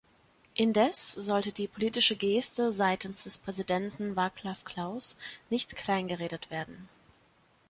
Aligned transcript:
Indes 0.55 1.11
sollte 1.11 1.51
die 1.51 1.67
politische 1.67 2.15
Geste 2.15 2.71
seitens 2.71 3.25
des 3.25 3.37
Präsidenten 3.37 4.15
Vaclav 4.15 4.63
Klaus 4.65 5.15
nicht 5.51 5.75
kleingeredet 5.75 6.49
werden. 6.49 6.89